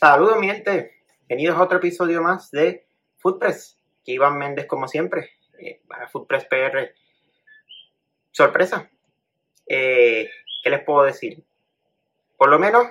Saludos, 0.00 0.38
mi 0.38 0.46
gente. 0.46 1.02
Bienvenidos 1.26 1.58
a 1.58 1.62
otro 1.64 1.78
episodio 1.78 2.22
más 2.22 2.52
de 2.52 2.86
Footpress. 3.16 3.80
Aquí 4.00 4.12
Iván 4.12 4.38
Méndez, 4.38 4.66
como 4.66 4.86
siempre, 4.86 5.30
eh, 5.58 5.82
para 5.88 6.06
Footpress 6.06 6.44
PR. 6.44 6.94
Sorpresa. 8.30 8.88
Eh, 9.66 10.30
¿Qué 10.62 10.70
les 10.70 10.84
puedo 10.84 11.02
decir? 11.02 11.42
Por 12.36 12.48
lo 12.48 12.60
menos, 12.60 12.86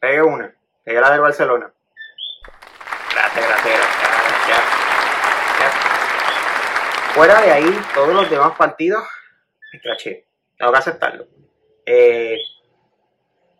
pegué 0.00 0.20
una. 0.20 0.52
Pegué 0.82 1.00
la 1.00 1.12
del 1.12 1.20
Barcelona. 1.20 1.72
Gracias, 3.12 3.48
gracias. 3.48 3.80
Fuera 7.14 7.40
de 7.42 7.52
ahí, 7.52 7.80
todos 7.94 8.12
los 8.12 8.28
demás 8.28 8.56
partidos, 8.58 9.04
me. 9.70 10.26
Tengo 10.58 10.72
que 10.72 10.78
aceptarlo. 10.78 11.28
Eh, 11.86 12.38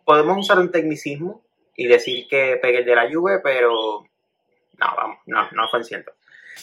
podemos 0.05 0.39
usar 0.39 0.59
un 0.59 0.73
tecnicismo 0.73 1.45
y 1.79 1.87
decir 1.87 2.27
que 2.27 2.59
pegué 2.61 2.79
el 2.79 2.85
de 2.85 2.97
la 2.97 3.09
Juve, 3.09 3.39
pero 3.39 4.03
no, 4.79 4.97
vamos, 4.97 5.19
no, 5.27 5.49
no 5.53 5.69
fue 5.71 5.85
cierto. 5.85 6.13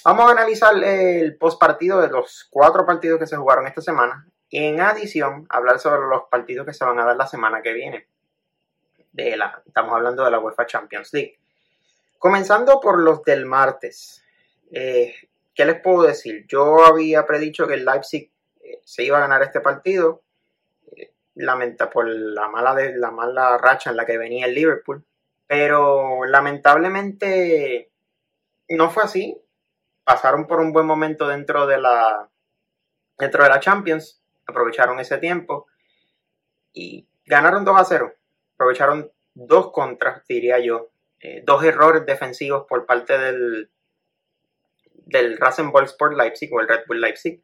Vamos 0.03 0.27
a 0.27 0.31
analizar 0.31 0.75
el 0.83 1.37
post 1.37 1.57
partido 1.57 2.01
de 2.01 2.09
los 2.09 2.45
cuatro 2.49 2.85
partidos 2.85 3.17
que 3.17 3.25
se 3.25 3.37
jugaron 3.37 3.65
esta 3.65 3.81
semana 3.81 4.27
y 4.49 4.65
en 4.65 4.81
adición 4.81 5.45
hablar 5.47 5.79
sobre 5.79 6.05
los 6.09 6.23
partidos 6.29 6.65
que 6.65 6.73
se 6.73 6.83
van 6.83 6.99
a 6.99 7.05
dar 7.05 7.15
la 7.15 7.27
semana 7.27 7.61
que 7.61 7.71
viene. 7.71 8.07
De 9.13 9.37
la, 9.37 9.63
estamos 9.65 9.93
hablando 9.93 10.25
de 10.25 10.31
la 10.31 10.39
UEFA 10.39 10.65
Champions 10.65 11.13
League. 11.13 11.39
Comenzando 12.19 12.81
por 12.81 12.99
los 12.99 13.23
del 13.23 13.45
martes. 13.45 14.21
Eh, 14.69 15.15
¿Qué 15.53 15.63
les 15.63 15.79
puedo 15.79 16.03
decir? 16.03 16.45
Yo 16.45 16.83
había 16.83 17.25
predicho 17.25 17.65
que 17.67 17.75
el 17.75 17.85
Leipzig 17.85 18.29
eh, 18.61 18.81
se 18.83 19.03
iba 19.03 19.15
a 19.15 19.21
ganar 19.21 19.43
este 19.43 19.61
partido 19.61 20.23
lamenta 21.35 21.89
por 21.89 22.07
la 22.07 22.47
mala, 22.47 22.73
de, 22.73 22.95
la 22.95 23.11
mala 23.11 23.57
racha 23.57 23.89
en 23.89 23.97
la 23.97 24.05
que 24.05 24.17
venía 24.17 24.45
el 24.45 24.55
Liverpool. 24.55 25.03
Pero 25.47 26.25
lamentablemente 26.25 27.91
no 28.69 28.89
fue 28.89 29.03
así. 29.03 29.41
Pasaron 30.03 30.47
por 30.47 30.59
un 30.59 30.71
buen 30.73 30.85
momento 30.85 31.27
dentro 31.27 31.67
de 31.67 31.79
la, 31.79 32.29
dentro 33.17 33.43
de 33.43 33.49
la 33.49 33.59
Champions. 33.59 34.21
Aprovecharon 34.47 34.99
ese 34.99 35.17
tiempo 35.17 35.67
y 36.73 37.07
ganaron 37.25 37.65
2 37.65 37.79
a 37.79 37.85
0. 37.85 38.13
Aprovecharon 38.55 39.11
dos 39.33 39.71
contras, 39.71 40.25
diría 40.27 40.59
yo. 40.59 40.89
Eh, 41.19 41.43
dos 41.45 41.63
errores 41.63 42.05
defensivos 42.05 42.65
por 42.67 42.85
parte 42.85 43.17
del, 43.17 43.69
del 45.05 45.37
Rasenballsport 45.37 46.15
Leipzig 46.15 46.53
o 46.53 46.59
el 46.59 46.67
Red 46.67 46.81
Bull 46.87 47.01
Leipzig 47.01 47.41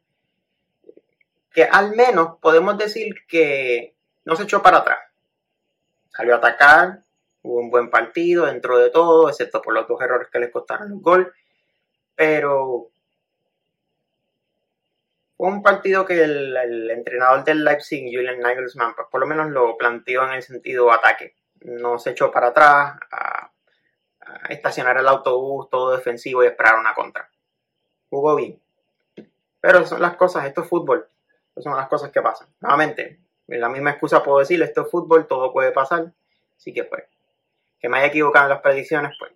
que 1.52 1.64
al 1.64 1.94
menos 1.94 2.38
podemos 2.40 2.78
decir 2.78 3.14
que 3.28 3.94
no 4.24 4.36
se 4.36 4.44
echó 4.44 4.62
para 4.62 4.78
atrás. 4.78 4.98
Salió 6.10 6.34
a 6.34 6.38
atacar, 6.38 7.02
hubo 7.42 7.58
un 7.58 7.70
buen 7.70 7.90
partido 7.90 8.46
dentro 8.46 8.78
de 8.78 8.90
todo, 8.90 9.28
excepto 9.28 9.62
por 9.62 9.74
los 9.74 9.86
dos 9.88 10.00
errores 10.00 10.28
que 10.30 10.38
les 10.38 10.50
costaron 10.50 10.92
el 10.92 11.00
gol. 11.00 11.32
Pero 12.14 12.90
fue 15.36 15.48
un 15.48 15.62
partido 15.62 16.04
que 16.04 16.22
el, 16.22 16.90
entrenador 16.90 17.44
del 17.44 17.64
Leipzig, 17.64 18.04
Julian 18.04 18.40
Nagelsmann, 18.40 18.94
pues 18.94 19.08
por 19.10 19.20
lo 19.20 19.26
menos 19.26 19.50
lo 19.50 19.76
planteó 19.76 20.24
en 20.24 20.34
el 20.34 20.42
sentido 20.42 20.92
ataque. 20.92 21.34
No 21.60 21.98
se 21.98 22.10
echó 22.10 22.30
para 22.30 22.48
atrás 22.48 22.96
a 23.10 23.50
estacionar 24.48 24.98
el 24.98 25.08
autobús 25.08 25.68
todo 25.70 25.96
defensivo 25.96 26.42
y 26.42 26.46
esperar 26.46 26.78
una 26.78 26.94
contra. 26.94 27.28
Jugó 28.10 28.36
bien. 28.36 28.60
Pero 29.60 29.86
son 29.86 30.02
las 30.02 30.16
cosas, 30.16 30.44
esto 30.46 30.62
es 30.62 30.68
fútbol. 30.68 31.08
Esas 31.54 31.64
son 31.64 31.76
las 31.76 31.88
cosas 31.88 32.10
que 32.10 32.22
pasan. 32.22 32.48
Nuevamente, 32.60 33.20
en 33.48 33.60
la 33.60 33.68
misma 33.68 33.90
excusa 33.90 34.22
puedo 34.22 34.38
decir, 34.38 34.62
esto 34.62 34.82
es 34.82 34.90
fútbol, 34.90 35.26
todo 35.26 35.52
puede 35.52 35.72
pasar. 35.72 36.12
Así 36.56 36.72
que 36.72 36.84
pues, 36.84 37.04
que 37.78 37.88
me 37.88 37.98
haya 37.98 38.06
equivocado 38.08 38.46
en 38.46 38.50
las 38.50 38.60
predicciones, 38.60 39.14
pues, 39.18 39.32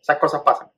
esas 0.00 0.18
cosas 0.18 0.42
pasan. 0.42 0.70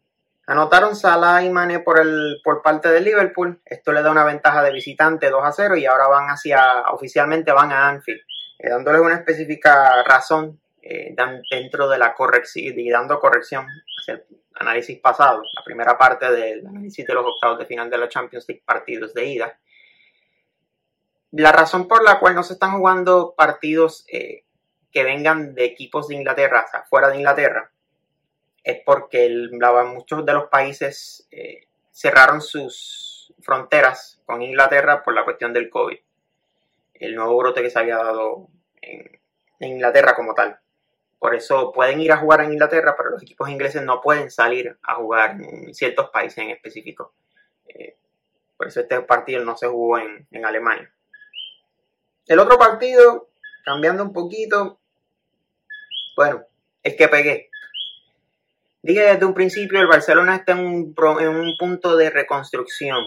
Anotaron 0.46 0.94
Salah 0.94 1.42
y 1.42 1.50
Mane 1.50 1.80
por, 1.80 1.98
el, 2.00 2.40
por 2.44 2.62
parte 2.62 2.88
de 2.88 3.00
Liverpool. 3.00 3.60
Esto 3.64 3.92
le 3.92 4.02
da 4.02 4.12
una 4.12 4.24
ventaja 4.24 4.62
de 4.62 4.72
visitante 4.72 5.28
2 5.28 5.44
a 5.44 5.52
0 5.52 5.76
y 5.76 5.86
ahora 5.86 6.06
van 6.06 6.28
hacia, 6.28 6.82
oficialmente 6.92 7.50
van 7.50 7.72
a 7.72 7.88
Anfield, 7.88 8.20
eh, 8.58 8.70
dándoles 8.70 9.00
una 9.00 9.16
específica 9.16 10.04
razón 10.04 10.60
eh, 10.80 11.16
dentro 11.50 11.88
de 11.88 11.98
la 11.98 12.14
corrección 12.14 12.78
y 12.78 12.88
dando 12.88 13.18
corrección 13.18 13.66
hacia 14.00 14.14
el 14.14 14.24
análisis 14.54 15.00
pasado, 15.00 15.42
la 15.52 15.64
primera 15.64 15.98
parte 15.98 16.30
del 16.30 16.64
análisis 16.64 17.04
de 17.04 17.12
los 17.12 17.26
octavos 17.26 17.58
de 17.58 17.66
final 17.66 17.90
de 17.90 17.98
la 17.98 18.08
Champions 18.08 18.46
League, 18.48 18.62
partidos 18.64 19.12
de 19.12 19.26
ida 19.26 19.58
la 21.32 21.52
razón 21.52 21.88
por 21.88 22.02
la 22.02 22.18
cual 22.18 22.34
no 22.34 22.42
se 22.42 22.54
están 22.54 22.78
jugando 22.78 23.34
partidos 23.36 24.04
eh, 24.08 24.44
que 24.92 25.04
vengan 25.04 25.54
de 25.54 25.64
equipos 25.64 26.08
de 26.08 26.14
Inglaterra, 26.14 26.66
fuera 26.88 27.08
de 27.08 27.16
Inglaterra, 27.16 27.70
es 28.64 28.80
porque 28.84 29.28
muchos 29.86 30.24
de 30.24 30.32
los 30.32 30.48
países 30.48 31.28
eh, 31.30 31.68
cerraron 31.90 32.40
sus 32.40 33.32
fronteras 33.40 34.20
con 34.24 34.42
Inglaterra 34.42 35.02
por 35.04 35.14
la 35.14 35.24
cuestión 35.24 35.52
del 35.52 35.70
COVID. 35.70 35.98
El 36.94 37.14
nuevo 37.14 37.36
brote 37.36 37.62
que 37.62 37.70
se 37.70 37.78
había 37.78 37.96
dado 37.96 38.48
en, 38.80 39.20
Inglaterra 39.58 40.14
como 40.14 40.34
tal. 40.34 40.58
Por 41.18 41.34
eso 41.34 41.72
pueden 41.72 42.00
ir 42.00 42.12
a 42.12 42.18
jugar 42.18 42.42
en 42.42 42.52
Inglaterra, 42.52 42.94
pero 42.96 43.10
los 43.10 43.22
equipos 43.22 43.48
ingleses 43.48 43.82
no 43.82 44.00
pueden 44.00 44.30
salir 44.30 44.76
a 44.82 44.96
jugar 44.96 45.40
en 45.40 45.74
ciertos 45.74 46.10
países 46.10 46.38
en 46.38 46.50
específico. 46.50 47.14
Eh, 47.66 47.96
por 48.56 48.66
eso 48.66 48.80
este 48.80 49.00
partido 49.02 49.44
no 49.44 49.56
se 49.56 49.66
jugó 49.66 49.98
en 49.98 50.44
Alemania. 50.44 50.92
El 52.26 52.40
otro 52.40 52.58
partido, 52.58 53.28
cambiando 53.64 54.02
un 54.02 54.12
poquito, 54.12 54.80
bueno, 56.16 56.44
el 56.82 56.96
que 56.96 57.08
pegué. 57.08 57.50
Dije 58.82 59.00
desde 59.00 59.24
un 59.24 59.34
principio, 59.34 59.80
el 59.80 59.86
Barcelona 59.86 60.36
está 60.36 60.52
en 60.52 60.60
un, 60.60 61.56
punto 61.58 61.96
de 61.96 62.10
reconstrucción. 62.10 63.04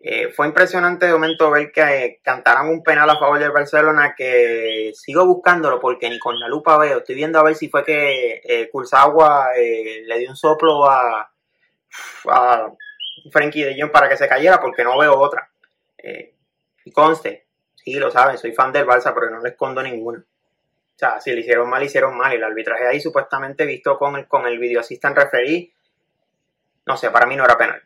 Eh, 0.00 0.28
fue 0.28 0.46
impresionante 0.46 1.06
de 1.06 1.12
momento 1.12 1.50
ver 1.50 1.72
que 1.72 1.80
eh, 1.80 2.20
cantaran 2.22 2.68
un 2.68 2.84
penal 2.84 3.10
a 3.10 3.18
favor 3.18 3.40
del 3.40 3.50
Barcelona 3.50 4.14
que 4.16 4.92
sigo 4.94 5.26
buscándolo 5.26 5.80
porque 5.80 6.08
ni 6.08 6.20
con 6.20 6.38
la 6.38 6.46
lupa 6.46 6.78
veo. 6.78 6.98
Estoy 6.98 7.16
viendo 7.16 7.40
a 7.40 7.42
ver 7.42 7.56
si 7.56 7.68
fue 7.68 7.84
que 7.84 8.34
eh, 8.34 8.70
eh 8.72 10.02
le 10.06 10.18
dio 10.18 10.30
un 10.30 10.36
soplo 10.36 10.88
a, 10.88 11.32
a 12.28 12.72
Frankie 13.32 13.64
de 13.64 13.76
Jong 13.80 13.90
para 13.90 14.08
que 14.08 14.16
se 14.16 14.28
cayera 14.28 14.60
porque 14.60 14.84
no 14.84 14.96
veo 14.96 15.18
otra. 15.18 15.50
y 16.84 16.92
conste, 16.92 17.47
Sí, 17.88 17.98
lo 17.98 18.10
saben, 18.10 18.36
soy 18.36 18.52
fan 18.52 18.70
del 18.70 18.86
Barça, 18.86 19.14
pero 19.14 19.30
no 19.30 19.40
le 19.40 19.48
escondo 19.48 19.82
ninguna. 19.82 20.18
O 20.18 20.98
sea, 20.98 21.20
si 21.20 21.32
le 21.32 21.40
hicieron 21.40 21.70
mal, 21.70 21.82
hicieron 21.82 22.14
mal. 22.14 22.30
El 22.30 22.44
arbitraje 22.44 22.86
ahí, 22.86 23.00
supuestamente 23.00 23.64
visto 23.64 23.96
con 23.96 24.16
el, 24.16 24.28
con 24.28 24.46
el 24.46 24.58
video 24.58 24.80
assistant 24.80 25.16
referí, 25.16 25.72
no 26.84 26.98
sé, 26.98 27.10
para 27.10 27.24
mí 27.24 27.34
no 27.34 27.44
era 27.44 27.56
penal. 27.56 27.80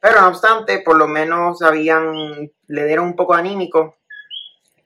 Pero 0.00 0.20
no 0.20 0.28
obstante, 0.28 0.80
por 0.80 0.96
lo 0.96 1.06
menos 1.06 1.62
habían, 1.62 2.50
le 2.66 2.84
dieron 2.86 3.06
un 3.06 3.16
poco 3.16 3.34
anímico 3.34 3.96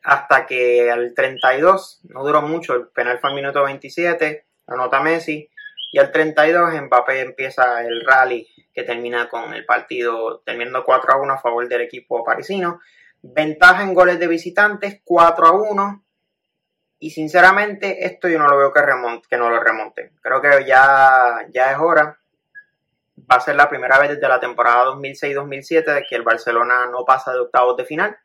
hasta 0.04 0.44
que 0.44 0.90
al 0.90 1.14
32, 1.14 2.00
no 2.10 2.24
duró 2.24 2.42
mucho, 2.42 2.74
el 2.74 2.88
penal 2.88 3.20
fue 3.20 3.30
al 3.30 3.36
minuto 3.36 3.62
27, 3.62 4.44
anota 4.66 5.00
Messi, 5.00 5.48
y 5.92 5.98
al 5.98 6.12
32 6.12 6.78
Mbappé 6.82 7.20
empieza 7.20 7.82
el 7.86 8.04
rally 8.04 8.46
que 8.74 8.82
termina 8.82 9.30
con 9.30 9.54
el 9.54 9.64
partido 9.64 10.40
terminando 10.44 10.84
4 10.84 11.12
a 11.14 11.16
1 11.16 11.32
a 11.32 11.38
favor 11.38 11.66
del 11.68 11.80
equipo 11.80 12.22
parisino. 12.22 12.80
Ventaja 13.22 13.82
en 13.82 13.94
goles 13.94 14.18
de 14.18 14.26
visitantes, 14.26 15.00
4 15.04 15.46
a 15.46 15.52
1. 15.52 16.04
Y 16.98 17.10
sinceramente, 17.10 18.04
esto 18.04 18.28
yo 18.28 18.38
no 18.38 18.48
lo 18.48 18.58
veo 18.58 18.72
que, 18.72 18.82
remonte, 18.82 19.28
que 19.28 19.36
no 19.36 19.48
lo 19.48 19.60
remonte. 19.60 20.12
Creo 20.20 20.40
que 20.40 20.64
ya, 20.64 21.46
ya 21.50 21.72
es 21.72 21.78
hora. 21.78 22.18
Va 23.30 23.36
a 23.36 23.40
ser 23.40 23.56
la 23.56 23.68
primera 23.68 23.98
vez 23.98 24.10
desde 24.10 24.28
la 24.28 24.40
temporada 24.40 24.86
2006-2007 24.86 25.94
de 25.94 26.04
que 26.08 26.16
el 26.16 26.22
Barcelona 26.22 26.86
no 26.86 27.04
pasa 27.04 27.32
de 27.32 27.40
octavos 27.40 27.76
de 27.76 27.84
final. 27.84 28.16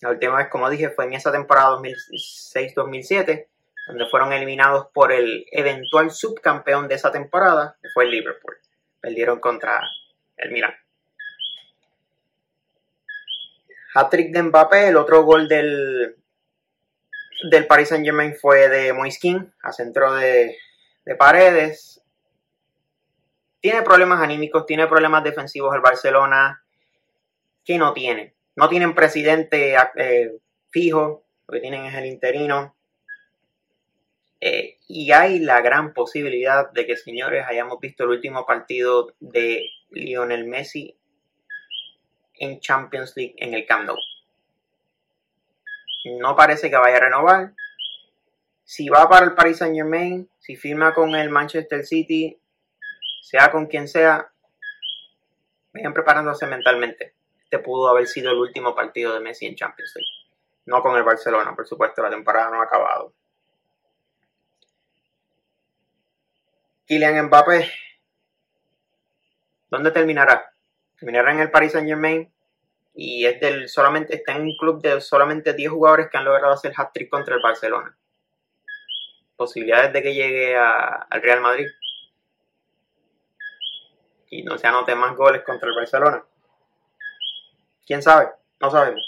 La 0.00 0.10
última 0.10 0.36
vez, 0.36 0.48
como 0.48 0.68
dije, 0.68 0.90
fue 0.90 1.04
en 1.04 1.12
esa 1.12 1.30
temporada 1.30 1.76
2006-2007, 1.78 3.46
donde 3.86 4.06
fueron 4.10 4.32
eliminados 4.32 4.88
por 4.92 5.12
el 5.12 5.46
eventual 5.52 6.10
subcampeón 6.10 6.88
de 6.88 6.96
esa 6.96 7.12
temporada, 7.12 7.76
que 7.80 7.88
fue 7.94 8.04
el 8.04 8.10
Liverpool. 8.10 8.56
Perdieron 9.00 9.38
contra 9.38 9.80
el 10.36 10.50
Milan. 10.50 10.74
Hat-trick 13.94 14.32
de 14.32 14.42
Mbappé, 14.42 14.88
el 14.88 14.96
otro 14.96 15.22
gol 15.22 15.48
del, 15.48 16.16
del 17.50 17.66
Paris 17.66 17.88
Saint 17.88 18.04
Germain 18.04 18.34
fue 18.34 18.68
de 18.68 18.92
Moiskin 18.92 19.52
a 19.62 19.72
centro 19.72 20.14
de, 20.14 20.56
paredes. 21.18 22.02
Tiene 23.60 23.82
problemas 23.82 24.20
anímicos, 24.20 24.66
tiene 24.66 24.86
problemas 24.86 25.24
defensivos 25.24 25.74
el 25.74 25.80
Barcelona. 25.80 26.62
que 27.64 27.78
no 27.78 27.92
tiene? 27.92 28.34
No 28.56 28.68
tienen 28.68 28.94
presidente 28.94 29.76
eh, 29.96 30.32
fijo, 30.70 31.24
lo 31.46 31.52
que 31.52 31.60
tienen 31.60 31.84
es 31.84 31.94
el 31.94 32.06
interino. 32.06 32.74
Eh, 34.40 34.78
y 34.88 35.12
hay 35.12 35.38
la 35.38 35.60
gran 35.60 35.92
posibilidad 35.92 36.70
de 36.72 36.86
que, 36.86 36.96
señores, 36.96 37.46
hayamos 37.46 37.78
visto 37.78 38.04
el 38.04 38.10
último 38.10 38.44
partido 38.44 39.14
de 39.20 39.68
Lionel 39.90 40.46
Messi 40.46 40.96
en 42.42 42.58
Champions 42.58 43.16
League 43.16 43.36
en 43.38 43.54
el 43.54 43.64
Camp 43.64 43.86
Nou. 43.86 43.96
No 46.18 46.34
parece 46.34 46.68
que 46.68 46.76
vaya 46.76 46.96
a 46.96 47.00
renovar. 47.00 47.54
si 48.64 48.88
va 48.88 49.08
para 49.08 49.26
el 49.26 49.34
Paris 49.34 49.58
Saint 49.58 49.76
Germain, 49.76 50.28
si 50.38 50.56
firma 50.56 50.94
con 50.94 51.14
el 51.14 51.28
Manchester 51.28 51.84
City, 51.84 52.40
sea 53.20 53.50
con 53.50 53.66
quien 53.66 53.86
sea, 53.86 54.32
vayan 55.74 55.92
preparándose 55.92 56.46
mentalmente. 56.46 57.14
Este 57.44 57.58
pudo 57.58 57.88
haber 57.88 58.06
sido 58.06 58.32
el 58.32 58.38
último 58.38 58.74
partido 58.74 59.12
de 59.12 59.20
Messi 59.20 59.46
en 59.46 59.56
Champions 59.56 59.92
League. 59.94 60.32
No 60.66 60.82
con 60.82 60.96
el 60.96 61.02
Barcelona, 61.02 61.54
por 61.54 61.66
supuesto, 61.66 62.02
la 62.02 62.10
temporada 62.10 62.50
no 62.50 62.60
ha 62.60 62.64
acabado. 62.64 63.12
Kylian 66.86 67.26
Mbappé, 67.26 67.70
¿dónde 69.70 69.90
terminará? 69.90 70.51
Terminará 71.02 71.32
en 71.32 71.40
el 71.40 71.50
Paris 71.50 71.72
Saint 71.72 71.88
Germain 71.88 72.32
y 72.94 73.26
es 73.26 73.40
del 73.40 73.68
solamente 73.68 74.14
está 74.14 74.36
en 74.36 74.42
un 74.42 74.56
club 74.56 74.80
de 74.80 75.00
solamente 75.00 75.52
10 75.52 75.72
jugadores 75.72 76.08
que 76.08 76.16
han 76.16 76.24
logrado 76.24 76.52
hacer 76.52 76.72
hat-trick 76.76 77.10
contra 77.10 77.34
el 77.34 77.42
Barcelona. 77.42 77.98
Posibilidades 79.34 79.92
de 79.92 80.00
que 80.00 80.14
llegue 80.14 80.56
al 80.56 81.20
Real 81.20 81.40
Madrid 81.40 81.66
y 84.30 84.44
no 84.44 84.56
se 84.58 84.68
anote 84.68 84.94
más 84.94 85.16
goles 85.16 85.42
contra 85.42 85.70
el 85.70 85.74
Barcelona. 85.74 86.24
¿Quién 87.84 88.00
sabe? 88.00 88.28
No 88.60 88.70
sabemos. 88.70 89.02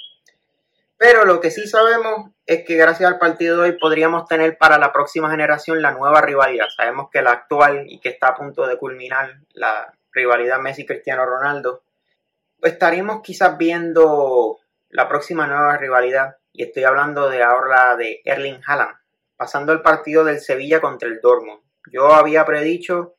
Pero 0.97 1.25
lo 1.25 1.41
que 1.41 1.53
sí 1.53 1.69
sabemos 1.69 2.33
es 2.45 2.65
que 2.67 2.75
gracias 2.75 3.09
al 3.09 3.21
partido 3.21 3.59
de 3.59 3.71
hoy 3.71 3.79
podríamos 3.79 4.27
tener 4.27 4.59
para 4.59 4.79
la 4.79 4.93
próxima 4.93 5.31
generación 5.31 5.81
la 5.81 5.93
nueva 5.93 6.21
rivalidad. 6.23 6.67
Sabemos 6.77 7.09
que 7.13 7.23
la 7.23 7.31
actual 7.31 7.85
y 7.87 8.01
que 8.01 8.09
está 8.09 8.31
a 8.31 8.35
punto 8.35 8.67
de 8.67 8.79
culminar 8.79 9.37
la 9.53 9.95
rivalidad 10.15 10.61
Messi-Cristiano 10.61 11.27
Ronaldo 11.27 11.85
estaríamos 12.65 13.23
quizás 13.23 13.57
viendo 13.59 14.59
la 14.89 15.09
próxima 15.09 15.47
nueva 15.47 15.77
rivalidad, 15.77 16.37
y 16.53 16.63
estoy 16.63 16.85
hablando 16.85 17.29
de 17.29 17.43
ahora 17.43 17.97
de 17.97 18.23
Erling 18.25 18.61
Haaland, 18.67 18.97
pasando 19.37 19.73
el 19.73 19.83
partido 19.83 20.25
del 20.25 20.41
Sevilla 20.41 20.81
contra 20.81 21.09
el 21.09 21.21
Dortmund. 21.21 21.63
Yo 21.93 22.13
había 22.13 22.45
predicho 22.45 23.17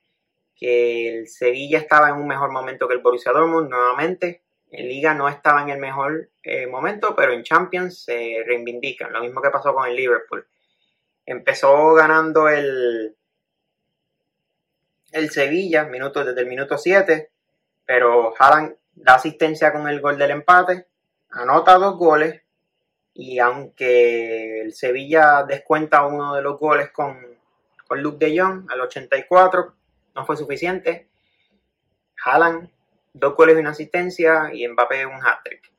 que 0.55 1.09
el 1.09 1.27
Sevilla 1.27 1.79
estaba 1.79 2.09
en 2.09 2.15
un 2.15 2.27
mejor 2.27 2.51
momento 2.51 2.87
que 2.87 2.93
el 2.93 3.01
Borussia 3.01 3.33
Dortmund 3.33 3.69
nuevamente. 3.69 4.43
En 4.71 4.87
Liga 4.87 5.13
no 5.13 5.27
estaba 5.27 5.61
en 5.61 5.69
el 5.69 5.79
mejor 5.79 6.29
eh, 6.43 6.65
momento, 6.65 7.13
pero 7.15 7.33
en 7.33 7.43
Champions 7.43 8.03
se 8.05 8.41
reivindican. 8.45 9.11
Lo 9.11 9.21
mismo 9.21 9.41
que 9.41 9.49
pasó 9.49 9.73
con 9.73 9.87
el 9.87 9.95
Liverpool. 9.95 10.47
Empezó 11.25 11.93
ganando 11.93 12.47
el, 12.47 13.15
el 15.15 15.31
Sevilla 15.31 15.85
minutos, 15.85 16.25
desde 16.25 16.41
el 16.41 16.47
minuto 16.47 16.77
7, 16.77 17.29
pero 17.85 18.33
Haaland 18.37 18.75
da 18.95 19.15
asistencia 19.15 19.71
con 19.71 19.87
el 19.87 20.01
gol 20.01 20.17
del 20.17 20.31
empate, 20.31 20.87
anota 21.31 21.75
dos 21.75 21.97
goles 21.97 22.41
y 23.13 23.39
aunque 23.39 24.59
el 24.59 24.73
Sevilla 24.73 25.43
descuenta 25.47 26.05
uno 26.05 26.35
de 26.35 26.41
los 26.41 26.59
goles 26.59 26.91
con, 26.91 27.17
con 27.87 28.01
Luke 28.03 28.25
de 28.25 28.37
Jong 28.37 28.69
al 28.69 28.81
84, 28.81 29.73
no 30.15 30.25
fue 30.25 30.35
suficiente. 30.35 31.07
Haaland, 32.25 32.69
dos 33.13 33.35
goles 33.37 33.55
y 33.55 33.59
una 33.59 33.69
asistencia 33.69 34.49
y 34.51 34.67
Mbappé 34.67 35.05
un 35.05 35.25
hat-trick. 35.25 35.71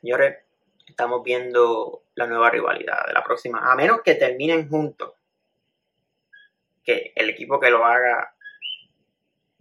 Señores, 0.00 0.38
estamos 0.86 1.22
viendo 1.22 2.04
la 2.14 2.26
nueva 2.26 2.48
rivalidad 2.48 3.06
de 3.06 3.12
la 3.12 3.22
próxima, 3.22 3.70
a 3.70 3.76
menos 3.76 4.00
que 4.00 4.14
terminen 4.14 4.66
juntos. 4.66 5.12
Que 6.84 7.12
el 7.14 7.30
equipo 7.30 7.60
que 7.60 7.70
lo 7.70 7.84
haga 7.84 8.34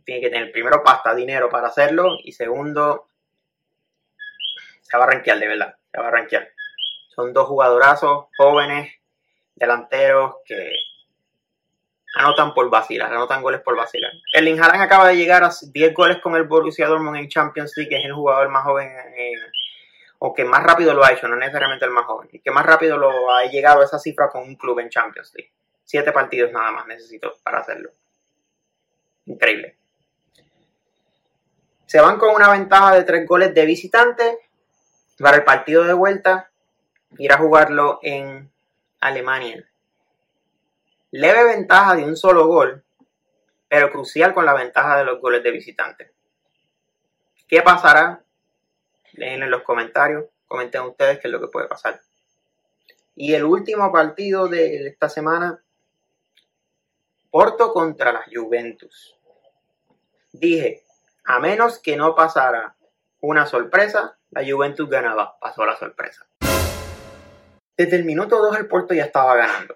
tiene 0.05 0.21
que 0.21 0.29
tener 0.29 0.51
primero 0.51 0.83
pasta, 0.83 1.13
dinero 1.13 1.49
para 1.49 1.67
hacerlo 1.67 2.17
y 2.23 2.31
segundo 2.31 3.09
se 4.81 4.97
va 4.97 5.03
a 5.03 5.07
rankear 5.07 5.37
de 5.39 5.47
verdad, 5.47 5.75
se 5.91 6.01
va 6.01 6.07
a 6.07 6.11
rankear. 6.11 6.49
Son 7.09 7.31
dos 7.31 7.47
jugadorazos 7.47 8.25
jóvenes, 8.37 8.91
delanteros 9.55 10.37
que 10.45 10.71
anotan 12.15 12.53
por 12.53 12.69
vacilar, 12.69 13.13
anotan 13.13 13.43
goles 13.43 13.61
por 13.61 13.75
vacilar. 13.75 14.11
El 14.33 14.47
Haaland 14.59 14.81
acaba 14.81 15.07
de 15.07 15.17
llegar 15.17 15.43
a 15.43 15.51
10 15.61 15.93
goles 15.93 16.17
con 16.17 16.35
el 16.35 16.45
Borussia 16.45 16.87
Dortmund 16.87 17.17
en 17.17 17.29
Champions 17.29 17.73
League, 17.77 17.89
que 17.89 17.99
es 17.99 18.05
el 18.05 18.13
jugador 18.13 18.49
más 18.49 18.63
joven 18.63 18.89
o 20.17 20.33
que 20.33 20.43
más 20.43 20.63
rápido 20.63 20.93
lo 20.93 21.03
ha 21.03 21.13
hecho, 21.13 21.27
no 21.27 21.35
necesariamente 21.35 21.85
el 21.85 21.91
más 21.91 22.05
joven, 22.05 22.29
y 22.31 22.39
que 22.39 22.51
más 22.51 22.65
rápido 22.65 22.97
lo 22.97 23.31
ha 23.31 23.45
llegado 23.45 23.81
a 23.81 23.85
esa 23.85 23.99
cifra 23.99 24.29
con 24.29 24.41
un 24.43 24.55
club 24.55 24.79
en 24.79 24.89
Champions 24.89 25.31
League. 25.35 25.53
Siete 25.89 26.11
partidos 26.11 26.51
nada 26.51 26.71
más 26.71 26.85
necesito 26.85 27.39
para 27.41 27.61
hacerlo. 27.61 27.89
Increíble. 29.25 29.75
Se 31.87 31.99
van 31.99 32.19
con 32.19 32.35
una 32.35 32.51
ventaja 32.51 32.93
de 32.93 33.03
tres 33.05 33.27
goles 33.27 33.55
de 33.55 33.65
visitante 33.65 34.37
para 35.17 35.37
el 35.37 35.43
partido 35.43 35.85
de 35.85 35.93
vuelta, 35.93 36.51
ir 37.17 37.33
a 37.33 37.39
jugarlo 37.39 37.97
en 38.03 38.51
Alemania. 38.99 39.67
Leve 41.09 41.43
ventaja 41.45 41.95
de 41.95 42.03
un 42.03 42.15
solo 42.15 42.45
gol, 42.45 42.83
pero 43.67 43.89
crucial 43.89 44.35
con 44.35 44.45
la 44.45 44.53
ventaja 44.53 44.95
de 44.99 45.05
los 45.05 45.19
goles 45.19 45.41
de 45.41 45.49
visitante. 45.49 46.11
¿Qué 47.47 47.63
pasará? 47.63 48.21
Dejen 49.13 49.41
en 49.41 49.49
los 49.49 49.63
comentarios, 49.63 50.25
comenten 50.47 50.81
ustedes 50.83 51.17
qué 51.17 51.29
es 51.29 51.31
lo 51.31 51.41
que 51.41 51.47
puede 51.47 51.67
pasar. 51.67 51.99
Y 53.15 53.33
el 53.33 53.43
último 53.43 53.91
partido 53.91 54.47
de 54.47 54.85
esta 54.85 55.09
semana, 55.09 55.63
Porto 57.31 57.71
contra 57.73 58.11
la 58.11 58.25
Juventus. 58.33 59.15
Dije, 60.31 60.83
a 61.25 61.39
menos 61.39 61.77
que 61.77 61.95
no 61.95 62.15
pasara 62.15 62.75
una 63.21 63.45
sorpresa, 63.45 64.17
la 64.31 64.41
Juventus 64.43 64.89
ganaba. 64.89 65.37
Pasó 65.39 65.63
la 65.63 65.75
sorpresa. 65.75 66.27
Desde 67.77 67.97
el 67.97 68.03
minuto 68.03 68.39
2 68.39 68.57
el 68.57 68.67
Porto 68.67 68.95
ya 68.95 69.03
estaba 69.03 69.35
ganando. 69.35 69.75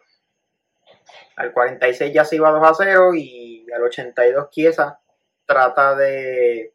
Al 1.35 1.53
46 1.53 2.11
ya 2.11 2.25
se 2.25 2.37
iba 2.37 2.49
2 2.49 2.63
a 2.63 2.73
0 2.73 3.13
y 3.15 3.67
al 3.71 3.83
82 3.83 4.49
Chiesa 4.49 4.99
trata 5.45 5.95
de 5.95 6.73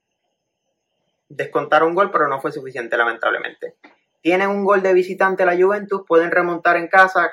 descontar 1.29 1.83
un 1.83 1.95
gol, 1.95 2.11
pero 2.13 2.29
no 2.29 2.41
fue 2.41 2.53
suficiente 2.53 2.97
lamentablemente. 2.97 3.77
Tienen 4.21 4.49
un 4.49 4.65
gol 4.65 4.83
de 4.83 4.95
visitante 4.95 5.45
la 5.45 5.57
Juventus, 5.57 6.03
pueden 6.07 6.31
remontar 6.31 6.77
en 6.77 6.87
casa 6.87 7.31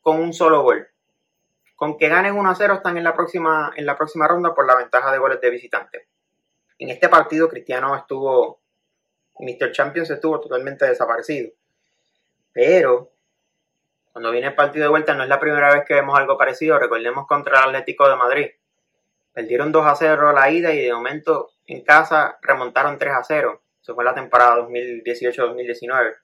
con 0.00 0.20
un 0.20 0.32
solo 0.32 0.62
gol. 0.62 0.88
Con 1.80 1.96
que 1.96 2.10
ganen 2.10 2.36
1 2.36 2.50
a 2.50 2.54
0 2.54 2.74
están 2.74 2.98
en 2.98 3.04
la 3.04 3.14
próxima, 3.14 3.72
en 3.74 3.86
la 3.86 3.96
próxima 3.96 4.28
ronda 4.28 4.54
por 4.54 4.66
la 4.66 4.76
ventaja 4.76 5.10
de 5.10 5.16
goles 5.16 5.40
de 5.40 5.48
visitante. 5.48 6.08
En 6.78 6.90
este 6.90 7.08
partido 7.08 7.48
Cristiano 7.48 7.96
estuvo, 7.96 8.60
Mr. 9.38 9.72
Champions 9.72 10.10
estuvo 10.10 10.38
totalmente 10.40 10.84
desaparecido. 10.84 11.52
Pero 12.52 13.12
cuando 14.12 14.30
viene 14.30 14.48
el 14.48 14.54
partido 14.54 14.82
de 14.82 14.90
vuelta 14.90 15.14
no 15.14 15.22
es 15.22 15.30
la 15.30 15.40
primera 15.40 15.72
vez 15.72 15.86
que 15.86 15.94
vemos 15.94 16.18
algo 16.18 16.36
parecido. 16.36 16.78
Recordemos 16.78 17.26
contra 17.26 17.60
el 17.60 17.70
Atlético 17.70 18.10
de 18.10 18.16
Madrid. 18.16 18.50
Perdieron 19.32 19.72
2 19.72 19.86
a 19.86 19.96
0 19.96 20.32
la 20.34 20.50
ida 20.50 20.74
y 20.74 20.84
de 20.84 20.92
momento 20.92 21.52
en 21.66 21.82
casa 21.82 22.38
remontaron 22.42 22.98
3 22.98 23.14
a 23.14 23.24
0. 23.24 23.62
Eso 23.80 23.94
fue 23.94 24.04
la 24.04 24.12
temporada 24.12 24.68
2018-2019. 24.68 26.14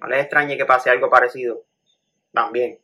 No 0.00 0.08
les 0.08 0.22
extrañe 0.22 0.56
que 0.56 0.64
pase 0.64 0.90
algo 0.90 1.08
parecido. 1.08 1.62
También. 2.32 2.80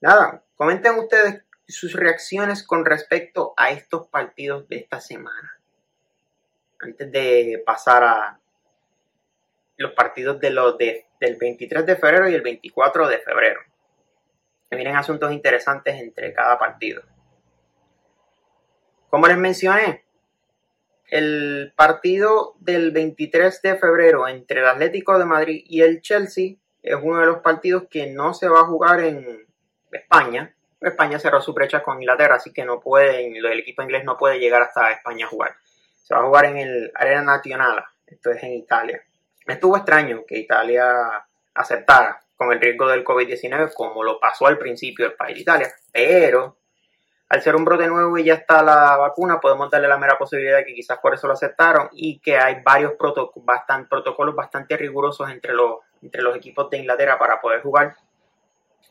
Nada, 0.00 0.44
comenten 0.56 0.98
ustedes 0.98 1.42
sus 1.66 1.94
reacciones 1.94 2.62
con 2.62 2.84
respecto 2.84 3.54
a 3.56 3.70
estos 3.70 4.06
partidos 4.08 4.68
de 4.68 4.76
esta 4.76 5.00
semana. 5.00 5.58
Antes 6.78 7.10
de 7.10 7.62
pasar 7.64 8.04
a 8.04 8.40
los 9.76 9.92
partidos 9.92 10.40
de 10.40 10.50
los 10.50 10.76
de, 10.78 11.06
del 11.20 11.36
23 11.36 11.86
de 11.86 11.96
febrero 11.96 12.28
y 12.28 12.34
el 12.34 12.42
24 12.42 13.08
de 13.08 13.18
febrero. 13.18 13.60
Que 14.68 14.76
vienen 14.76 14.96
asuntos 14.96 15.32
interesantes 15.32 15.94
entre 16.00 16.32
cada 16.32 16.58
partido. 16.58 17.02
Como 19.08 19.28
les 19.28 19.38
mencioné, 19.38 20.04
el 21.08 21.72
partido 21.76 22.54
del 22.58 22.90
23 22.90 23.62
de 23.62 23.76
febrero 23.76 24.26
entre 24.28 24.60
el 24.60 24.66
Atlético 24.66 25.18
de 25.18 25.24
Madrid 25.24 25.64
y 25.66 25.82
el 25.82 26.00
Chelsea 26.00 26.56
es 26.82 26.96
uno 27.00 27.20
de 27.20 27.26
los 27.26 27.38
partidos 27.38 27.84
que 27.88 28.08
no 28.08 28.34
se 28.34 28.48
va 28.48 28.60
a 28.60 28.66
jugar 28.66 29.00
en 29.00 29.46
España, 29.90 30.54
España 30.80 31.18
cerró 31.18 31.40
su 31.40 31.52
brecha 31.52 31.82
con 31.82 32.00
Inglaterra, 32.00 32.36
así 32.36 32.52
que 32.52 32.64
no 32.64 32.80
puede, 32.80 33.26
el 33.26 33.58
equipo 33.58 33.82
inglés 33.82 34.04
no 34.04 34.16
puede 34.16 34.38
llegar 34.38 34.62
hasta 34.62 34.90
España 34.90 35.26
a 35.26 35.28
jugar. 35.28 35.56
Se 36.02 36.14
va 36.14 36.20
a 36.20 36.24
jugar 36.24 36.44
en 36.46 36.58
el 36.58 36.92
Arena 36.94 37.22
Nacional, 37.22 37.84
esto 38.06 38.30
es 38.30 38.42
en 38.42 38.52
Italia. 38.52 39.02
Me 39.46 39.54
estuvo 39.54 39.76
extraño 39.76 40.24
que 40.26 40.38
Italia 40.38 41.26
aceptara 41.54 42.20
con 42.36 42.52
el 42.52 42.60
riesgo 42.60 42.88
del 42.88 43.04
COVID-19, 43.04 43.72
como 43.74 44.02
lo 44.02 44.20
pasó 44.20 44.46
al 44.46 44.58
principio 44.58 45.06
el 45.06 45.14
país 45.14 45.36
de 45.36 45.40
Italia, 45.40 45.72
pero 45.92 46.58
al 47.28 47.42
ser 47.42 47.56
un 47.56 47.64
brote 47.64 47.88
nuevo 47.88 48.16
y 48.18 48.24
ya 48.24 48.34
está 48.34 48.62
la 48.62 48.96
vacuna, 48.96 49.40
podemos 49.40 49.68
darle 49.70 49.88
la 49.88 49.98
mera 49.98 50.16
posibilidad 50.16 50.58
de 50.58 50.64
que 50.64 50.74
quizás 50.74 50.98
por 50.98 51.14
eso 51.14 51.26
lo 51.26 51.32
aceptaron 51.32 51.88
y 51.92 52.20
que 52.20 52.36
hay 52.36 52.62
varios 52.62 52.92
protocolos 52.92 54.34
bastante 54.36 54.76
rigurosos 54.76 55.28
entre 55.30 55.52
los, 55.52 55.78
entre 56.02 56.22
los 56.22 56.36
equipos 56.36 56.70
de 56.70 56.78
Inglaterra 56.78 57.18
para 57.18 57.40
poder 57.40 57.62
jugar 57.62 57.96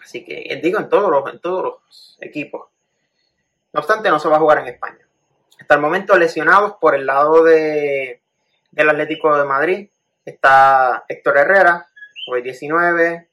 Así 0.06 0.24
que 0.24 0.46
eh, 0.48 0.60
digo 0.62 0.80
en 0.80 0.88
todos 0.88 1.10
los, 1.10 1.34
en 1.34 1.40
todos 1.40 1.64
los 1.64 2.18
equipos. 2.22 2.68
No 3.74 3.80
obstante, 3.80 4.10
no 4.10 4.20
se 4.20 4.30
va 4.30 4.36
a 4.36 4.40
jugar 4.40 4.60
en 4.60 4.68
España. 4.68 5.00
Hasta 5.60 5.74
el 5.74 5.82
momento 5.82 6.16
lesionados 6.16 6.76
por 6.80 6.94
el 6.94 7.08
lado 7.08 7.44
de, 7.44 8.22
del 8.70 8.90
Atlético 8.90 9.36
de 9.36 9.46
Madrid 9.46 9.90
está 10.24 11.06
Héctor 11.08 11.40
Herrera, 11.40 11.88
COVID-19, 12.30 13.28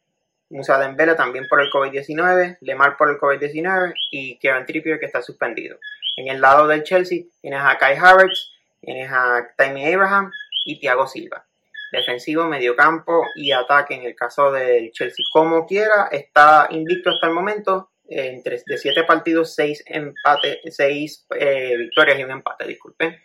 Musa 0.48 0.78
Dembele 0.78 1.14
también 1.14 1.46
por 1.46 1.60
el 1.60 1.70
COVID-19, 1.70 2.56
Lemar 2.62 2.96
por 2.96 3.10
el 3.10 3.18
COVID-19 3.18 3.92
y 4.10 4.38
Kevin 4.38 4.64
Trippier 4.64 4.98
que 4.98 5.06
está 5.06 5.20
suspendido. 5.20 5.76
En 6.16 6.28
el 6.28 6.40
lado 6.40 6.66
del 6.66 6.84
Chelsea 6.84 7.24
tienes 7.42 7.60
a 7.62 7.76
Kai 7.76 7.98
Havertz, 7.98 8.50
tienes 8.80 9.10
a 9.12 9.46
Tammy 9.58 9.92
Abraham 9.92 10.32
y 10.64 10.80
Thiago 10.80 11.06
Silva. 11.06 11.44
Defensivo, 11.92 12.46
mediocampo 12.46 13.22
y 13.36 13.52
ataque 13.52 13.94
en 13.94 14.04
el 14.04 14.16
caso 14.16 14.50
del 14.50 14.90
Chelsea. 14.92 15.24
Como 15.30 15.66
quiera, 15.66 16.08
está 16.10 16.66
invicto 16.70 17.10
hasta 17.10 17.26
el 17.26 17.34
momento. 17.34 17.90
Entre 18.08 18.62
de 18.66 18.78
7 18.78 19.04
partidos, 19.04 19.54
6 19.54 19.84
empate, 19.86 20.60
seis, 20.70 21.26
eh, 21.38 21.76
victorias 21.78 22.18
y 22.18 22.24
un 22.24 22.30
empate, 22.30 22.66
disculpen. 22.66 23.16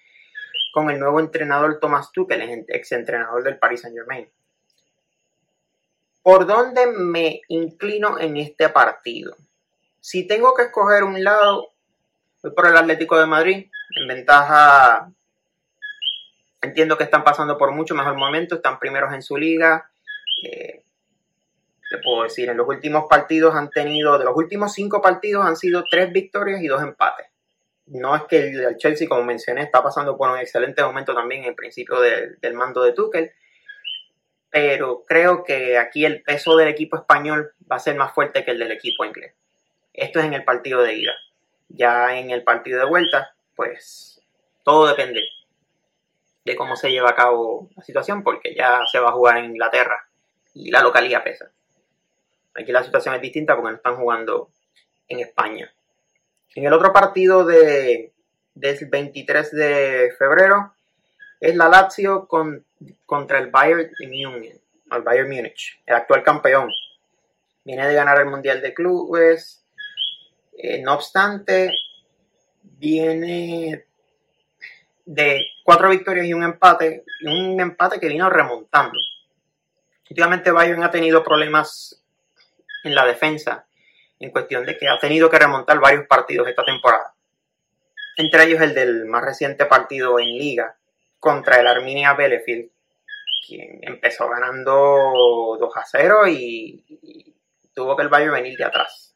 Con 0.73 0.89
el 0.89 0.99
nuevo 0.99 1.19
entrenador 1.19 1.79
Thomas 1.79 2.11
Tuchel, 2.11 2.41
el 2.41 2.65
ex 2.67 2.91
entrenador 2.91 3.43
del 3.43 3.57
Paris 3.57 3.81
Saint 3.81 3.97
Germain. 3.97 4.29
¿Por 6.21 6.45
dónde 6.45 6.87
me 6.87 7.41
inclino 7.47 8.19
en 8.19 8.35
este 8.35 8.67
partido? 8.67 9.35
Si 10.01 10.27
tengo 10.27 10.53
que 10.53 10.63
escoger 10.63 11.03
un 11.03 11.23
lado, 11.23 11.71
voy 12.43 12.51
por 12.51 12.67
el 12.67 12.75
Atlético 12.75 13.17
de 13.17 13.25
Madrid, 13.25 13.69
en 13.95 14.07
ventaja. 14.07 15.11
Entiendo 16.61 16.97
que 16.97 17.03
están 17.03 17.23
pasando 17.23 17.57
por 17.57 17.71
mucho 17.71 17.95
mejor 17.95 18.15
momento, 18.15 18.55
están 18.55 18.79
primeros 18.79 19.13
en 19.13 19.21
su 19.21 19.37
liga. 19.37 19.89
Eh, 20.43 20.83
le 21.89 21.97
puedo 21.99 22.23
decir, 22.23 22.49
en 22.49 22.57
los 22.57 22.67
últimos 22.67 23.05
partidos 23.09 23.55
han 23.55 23.69
tenido, 23.69 24.17
de 24.17 24.25
los 24.25 24.35
últimos 24.35 24.73
cinco 24.73 25.01
partidos 25.01 25.45
han 25.45 25.55
sido 25.55 25.83
tres 25.89 26.11
victorias 26.11 26.61
y 26.61 26.67
dos 26.67 26.81
empates. 26.81 27.27
No 27.85 28.15
es 28.15 28.23
que 28.23 28.39
el 28.39 28.77
Chelsea, 28.77 29.07
como 29.07 29.23
mencioné, 29.23 29.61
está 29.61 29.81
pasando 29.81 30.17
por 30.17 30.29
un 30.29 30.39
excelente 30.39 30.83
momento 30.83 31.13
también 31.13 31.45
en 31.45 31.55
principio 31.55 32.01
del 32.01 32.53
mando 32.53 32.83
de 32.83 32.91
Tuchel 32.91 33.31
pero 34.49 35.03
creo 35.05 35.43
que 35.43 35.77
aquí 35.77 36.05
el 36.05 36.23
peso 36.23 36.55
del 36.55 36.69
equipo 36.69 36.97
español 36.97 37.53
va 37.69 37.75
a 37.75 37.79
ser 37.79 37.95
más 37.95 38.13
fuerte 38.13 38.43
que 38.43 38.51
el 38.51 38.59
del 38.59 38.71
equipo 38.71 39.05
inglés. 39.05 39.35
Esto 39.93 40.19
es 40.19 40.25
en 40.25 40.33
el 40.33 40.43
partido 40.43 40.81
de 40.81 40.95
ida. 40.95 41.13
Ya 41.69 42.17
en 42.17 42.31
el 42.31 42.43
partido 42.43 42.79
de 42.79 42.85
vuelta, 42.85 43.35
pues 43.55 44.21
todo 44.63 44.87
depende 44.87 45.21
de 46.47 46.55
cómo 46.55 46.75
se 46.75 46.89
lleva 46.89 47.11
a 47.11 47.15
cabo 47.15 47.69
la 47.75 47.83
situación, 47.83 48.23
porque 48.23 48.55
ya 48.55 48.81
se 48.91 48.99
va 48.99 49.09
a 49.09 49.13
jugar 49.13 49.37
en 49.37 49.51
Inglaterra 49.51 50.07
y 50.53 50.71
la 50.71 50.81
localidad 50.81 51.23
pesa. 51.23 51.51
Aquí 52.55 52.71
la 52.71 52.83
situación 52.83 53.13
es 53.13 53.21
distinta 53.21 53.55
porque 53.55 53.71
no 53.71 53.77
están 53.77 53.97
jugando 53.97 54.49
en 55.07 55.19
España. 55.19 55.71
En 56.55 56.65
el 56.65 56.73
otro 56.73 56.91
partido 56.91 57.45
de, 57.45 58.13
del 58.55 58.85
23 58.87 59.51
de 59.51 60.15
febrero 60.17 60.73
es 61.39 61.55
la 61.55 61.69
Lazio 61.69 62.27
con 62.27 62.65
contra 63.05 63.39
el 63.39 63.49
Bayern 63.49 63.91
Munich, 64.01 64.59
el 64.91 65.01
Bayern 65.01 65.29
Munich, 65.29 65.79
el 65.85 65.95
actual 65.95 66.23
campeón. 66.23 66.69
Viene 67.63 67.87
de 67.87 67.93
ganar 67.93 68.19
el 68.19 68.27
Mundial 68.27 68.61
de 68.61 68.73
Clubes. 68.73 69.63
Eh, 70.57 70.81
no 70.81 70.93
obstante, 70.95 71.71
viene 72.63 73.85
de 75.07 75.47
cuatro 75.63 75.89
victorias 75.89 76.25
y 76.25 76.33
un 76.33 76.43
empate, 76.43 77.05
un 77.25 77.59
empate 77.59 77.99
que 77.99 78.09
vino 78.09 78.29
remontando. 78.29 78.99
Últimamente 80.09 80.51
Bayern 80.51 80.83
ha 80.83 80.91
tenido 80.91 81.23
problemas 81.23 82.03
en 82.83 82.93
la 82.93 83.05
defensa, 83.05 83.65
en 84.19 84.31
cuestión 84.31 84.65
de 84.65 84.77
que 84.77 84.89
ha 84.89 84.99
tenido 84.99 85.29
que 85.29 85.39
remontar 85.39 85.79
varios 85.79 86.05
partidos 86.07 86.47
esta 86.47 86.63
temporada. 86.63 87.13
Entre 88.17 88.43
ellos 88.43 88.61
el 88.61 88.73
del 88.73 89.05
más 89.05 89.23
reciente 89.23 89.65
partido 89.65 90.19
en 90.19 90.37
liga, 90.37 90.75
contra 91.19 91.59
el 91.59 91.67
Arminia 91.67 92.13
Bielefeld, 92.13 92.69
quien 93.47 93.79
empezó 93.81 94.27
ganando 94.29 95.57
2 95.59 95.77
a 95.77 95.83
0 95.85 96.27
y, 96.27 97.33
tuvo 97.73 97.95
que 97.95 98.03
el 98.03 98.09
Bayern 98.09 98.33
venir 98.33 98.57
de 98.57 98.65
atrás 98.65 99.15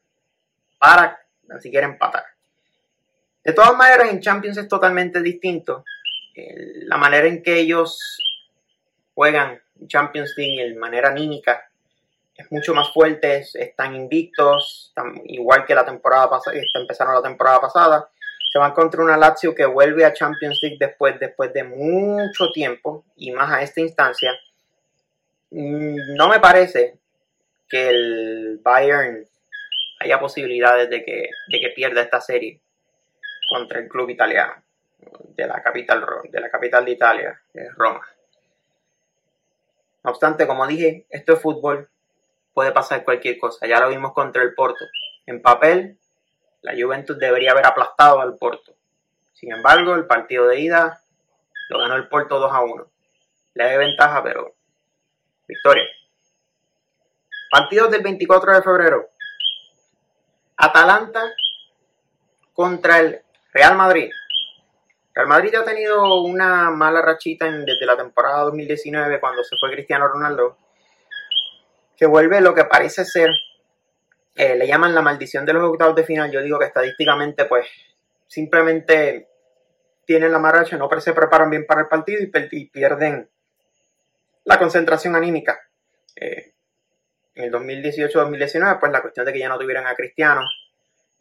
para 0.77 1.19
ni 1.43 1.59
siquiera 1.59 1.87
empatar. 1.87 2.23
De 3.43 3.53
todas 3.53 3.75
maneras, 3.75 4.09
en 4.09 4.19
Champions 4.19 4.57
es 4.57 4.67
totalmente 4.67 5.21
distinto. 5.21 5.83
La 6.85 6.97
manera 6.97 7.27
en 7.27 7.41
que 7.41 7.59
ellos 7.59 7.97
juegan 9.13 9.61
Champions 9.87 10.33
League, 10.37 10.69
de 10.69 10.79
manera 10.79 11.09
anímica, 11.09 11.69
es 12.35 12.51
mucho 12.51 12.73
más 12.73 12.91
fuerte, 12.93 13.43
están 13.53 13.95
invictos, 13.95 14.93
igual 15.25 15.65
que 15.65 15.75
la 15.75 15.85
temporada 15.85 16.29
pasada, 16.29 16.57
empezaron 16.73 17.15
la 17.15 17.21
temporada 17.21 17.61
pasada 17.61 18.09
se 18.51 18.59
van 18.59 18.73
contra 18.73 19.01
una 19.01 19.15
Lazio 19.15 19.55
que 19.55 19.65
vuelve 19.65 20.03
a 20.03 20.11
Champions 20.11 20.59
League 20.61 20.77
después, 20.77 21.17
después 21.17 21.53
de 21.53 21.63
mucho 21.63 22.51
tiempo 22.51 23.05
y 23.15 23.31
más 23.31 23.49
a 23.49 23.61
esta 23.61 23.79
instancia. 23.79 24.31
Mm, 25.51 26.15
no 26.15 26.27
me 26.27 26.41
parece 26.41 26.97
que 27.69 27.87
el 27.87 28.59
Bayern 28.61 29.25
haya 29.99 30.19
posibilidades 30.19 30.89
de 30.89 31.05
que, 31.05 31.29
de 31.47 31.59
que 31.61 31.69
pierda 31.69 32.01
esta 32.01 32.19
serie 32.19 32.59
contra 33.51 33.79
el 33.79 33.89
club 33.89 34.09
italiano 34.09 34.63
de 35.35 35.45
la 35.45 35.61
capital 35.61 36.05
de 36.23 36.39
la 36.39 36.49
capital 36.49 36.85
de 36.85 36.91
Italia, 36.91 37.41
Roma. 37.75 38.01
No 40.05 40.11
obstante, 40.11 40.47
como 40.47 40.65
dije, 40.65 41.05
esto 41.09 41.33
es 41.33 41.41
fútbol, 41.41 41.89
puede 42.53 42.71
pasar 42.71 43.03
cualquier 43.03 43.37
cosa. 43.37 43.67
Ya 43.67 43.81
lo 43.81 43.89
vimos 43.89 44.13
contra 44.13 44.41
el 44.41 44.53
Porto. 44.53 44.85
En 45.25 45.41
papel, 45.41 45.99
la 46.61 46.71
Juventus 46.81 47.19
debería 47.19 47.51
haber 47.51 47.65
aplastado 47.65 48.21
al 48.21 48.37
Porto. 48.37 48.73
Sin 49.33 49.51
embargo, 49.51 49.95
el 49.95 50.07
partido 50.07 50.47
de 50.47 50.61
ida 50.61 51.01
lo 51.67 51.79
ganó 51.79 51.97
el 51.97 52.07
Porto 52.07 52.39
2 52.39 52.53
a 52.53 52.61
1. 52.61 52.87
Le 53.55 53.63
da 53.65 53.77
ventaja, 53.77 54.23
pero 54.23 54.55
victoria. 55.45 55.83
Partidos 57.51 57.91
del 57.91 58.01
24 58.01 58.55
de 58.55 58.61
febrero. 58.61 59.09
Atalanta 60.55 61.21
contra 62.53 62.99
el 62.99 63.21
Real 63.53 63.75
Madrid. 63.75 64.09
Real 65.13 65.27
Madrid 65.27 65.55
ha 65.55 65.65
tenido 65.65 66.21
una 66.23 66.71
mala 66.71 67.01
rachita 67.01 67.51
desde 67.51 67.85
la 67.85 67.97
temporada 67.97 68.43
2019 68.43 69.19
cuando 69.19 69.43
se 69.43 69.57
fue 69.59 69.71
Cristiano 69.71 70.07
Ronaldo, 70.07 70.57
que 71.97 72.05
vuelve 72.05 72.41
lo 72.41 72.53
que 72.53 72.65
parece 72.65 73.05
ser 73.05 73.31
eh, 74.35 74.55
le 74.55 74.65
llaman 74.65 74.95
la 74.95 75.01
maldición 75.01 75.45
de 75.45 75.53
los 75.53 75.63
octavos 75.63 75.95
de 75.95 76.03
final. 76.03 76.31
Yo 76.31 76.41
digo 76.41 76.57
que 76.57 76.65
estadísticamente, 76.65 77.45
pues, 77.45 77.67
simplemente 78.27 79.27
tienen 80.05 80.31
la 80.31 80.39
marcha, 80.39 80.77
no 80.77 80.89
se 80.99 81.13
preparan 81.13 81.49
bien 81.49 81.65
para 81.65 81.81
el 81.81 81.87
partido 81.87 82.21
y, 82.21 82.65
pierden 82.65 83.29
la 84.45 84.57
concentración 84.57 85.15
anímica. 85.15 85.59
Eh, 86.15 86.53
en 87.35 87.43
el 87.45 87.51
2018-2019, 87.51 88.79
pues 88.79 88.91
la 88.91 89.01
cuestión 89.01 89.25
de 89.25 89.33
que 89.33 89.39
ya 89.39 89.49
no 89.49 89.59
tuvieran 89.59 89.87
a 89.87 89.95
Cristiano, 89.95 90.41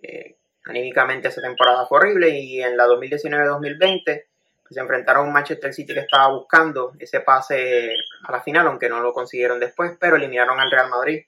eh, 0.02 0.36
anímicamente 0.66 1.28
esa 1.28 1.40
temporada 1.40 1.86
fue 1.86 1.98
horrible 1.98 2.30
y 2.30 2.62
en 2.62 2.76
la 2.76 2.86
2019-2020 2.86 4.02
pues, 4.04 4.24
se 4.70 4.80
enfrentaron 4.80 5.24
a 5.24 5.26
un 5.26 5.32
Manchester 5.32 5.72
City 5.72 5.94
que 5.94 6.00
estaba 6.00 6.28
buscando 6.28 6.92
ese 6.98 7.20
pase 7.20 7.92
a 8.24 8.32
la 8.32 8.42
final, 8.42 8.66
aunque 8.66 8.88
no 8.88 9.00
lo 9.00 9.12
consiguieron 9.12 9.58
después, 9.58 9.96
pero 9.98 10.16
eliminaron 10.16 10.60
al 10.60 10.70
Real 10.70 10.88
Madrid 10.88 11.24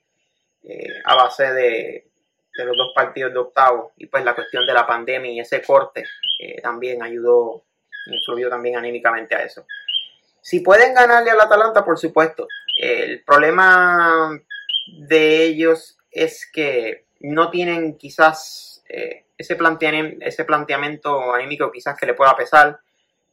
eh, 0.63 1.01
a 1.03 1.15
base 1.15 1.51
de, 1.51 2.07
los 2.55 2.77
dos 2.77 2.91
partidos 2.95 3.33
de 3.33 3.39
octavo 3.39 3.93
y 3.97 4.05
pues 4.05 4.23
la 4.23 4.35
cuestión 4.35 4.65
de 4.65 4.73
la 4.73 4.87
pandemia 4.87 5.31
y 5.31 5.39
ese 5.39 5.61
corte 5.61 6.05
eh, 6.39 6.61
también 6.61 7.01
ayudó, 7.03 7.65
influyó 8.05 8.49
también 8.49 8.77
anímicamente 8.77 9.35
a 9.35 9.43
eso. 9.43 9.65
Si 10.41 10.59
pueden 10.59 10.93
ganarle 10.93 11.31
al 11.31 11.41
Atalanta, 11.41 11.83
por 11.83 11.97
supuesto. 11.97 12.47
El 12.77 13.23
problema 13.23 14.39
de 14.87 15.43
ellos 15.43 15.97
es 16.11 16.49
que 16.51 17.05
no 17.21 17.49
tienen 17.49 17.97
quizás 17.97 18.72
eh, 18.89 19.25
ese, 19.37 19.55
planteamiento, 19.55 20.25
ese 20.25 20.45
planteamiento 20.45 21.33
anímico 21.33 21.71
quizás 21.71 21.97
que 21.97 22.05
le 22.05 22.13
pueda 22.13 22.35
pesar. 22.35 22.79